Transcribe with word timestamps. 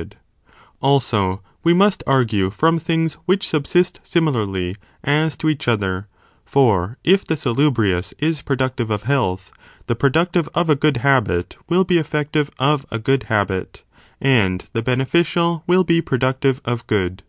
And 0.00 0.12
those 0.12 0.18
Also, 0.80 1.42
(we 1.62 1.74
must 1.74 2.02
argue) 2.06 2.48
from 2.48 2.78
things 2.78 3.18
which 3.26 3.46
sub 3.46 3.64
things 3.64 3.92
also, 3.96 4.00
78 4.02 4.06
similarly 4.08 4.76
as 5.04 5.36
to 5.36 5.46
each 5.50 5.68
other; 5.68 6.06
for 6.42 6.96
if 7.04 7.22
the 7.26 7.36
salubrious 7.36 8.14
mutual 8.14 8.20
similar 8.22 8.30
is 8.30 8.40
productive 8.42 8.90
of 8.90 9.02
health, 9.02 9.52
the 9.88 9.94
productive 9.94 10.48
of 10.54 10.70
a 10.70 10.74
good 10.74 10.94
subsistence. 10.94 11.12
+ 11.26 11.28
habit 11.28 11.56
will 11.68 11.84
be 11.84 11.98
effective 11.98 12.50
of 12.58 12.86
a 12.90 12.98
good 12.98 13.24
habit, 13.24 13.84
and 14.22 14.70
the 14.72 14.80
beneficial 14.80 15.64
will 15.66 15.84
be 15.84 16.00
productive 16.00 16.62
of 16.64 16.86
good. 16.86 17.22